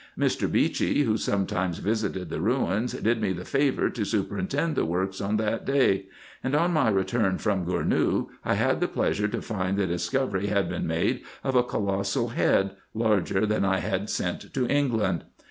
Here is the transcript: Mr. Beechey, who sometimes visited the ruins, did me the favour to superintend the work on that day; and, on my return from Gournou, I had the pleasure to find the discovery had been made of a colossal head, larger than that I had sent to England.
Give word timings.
Mr. 0.17 0.51
Beechey, 0.51 1.03
who 1.03 1.15
sometimes 1.15 1.77
visited 1.77 2.31
the 2.31 2.41
ruins, 2.41 2.93
did 2.93 3.21
me 3.21 3.33
the 3.33 3.45
favour 3.45 3.87
to 3.87 4.03
superintend 4.03 4.75
the 4.75 4.83
work 4.83 5.11
on 5.23 5.37
that 5.37 5.63
day; 5.63 6.07
and, 6.43 6.55
on 6.55 6.73
my 6.73 6.89
return 6.89 7.37
from 7.37 7.67
Gournou, 7.67 8.29
I 8.43 8.55
had 8.55 8.79
the 8.79 8.87
pleasure 8.87 9.27
to 9.27 9.43
find 9.43 9.77
the 9.77 9.85
discovery 9.85 10.47
had 10.47 10.67
been 10.67 10.87
made 10.87 11.21
of 11.43 11.55
a 11.55 11.61
colossal 11.61 12.29
head, 12.29 12.71
larger 12.95 13.45
than 13.45 13.61
that 13.61 13.73
I 13.73 13.79
had 13.79 14.09
sent 14.09 14.51
to 14.55 14.65
England. 14.65 15.25